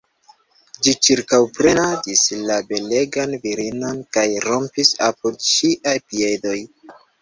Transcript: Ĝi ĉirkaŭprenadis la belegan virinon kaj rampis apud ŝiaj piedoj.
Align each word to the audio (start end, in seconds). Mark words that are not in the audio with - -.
Ĝi 0.87 0.93
ĉirkaŭprenadis 1.07 2.25
la 2.49 2.59
belegan 2.73 3.37
virinon 3.47 4.03
kaj 4.19 4.27
rampis 4.51 4.95
apud 5.13 5.43
ŝiaj 5.55 5.99
piedoj. 6.13 6.61